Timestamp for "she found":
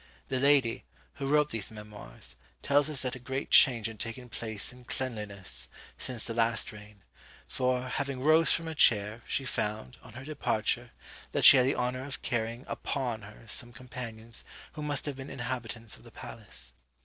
9.27-9.97